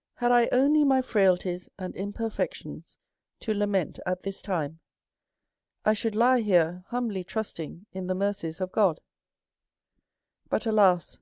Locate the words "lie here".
6.16-6.82